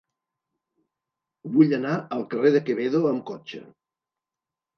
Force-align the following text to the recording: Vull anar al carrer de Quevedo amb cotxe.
Vull 1.57 1.75
anar 1.79 1.91
al 2.17 2.25
carrer 2.33 2.53
de 2.57 2.63
Quevedo 2.71 3.03
amb 3.11 3.23
cotxe. 3.29 3.63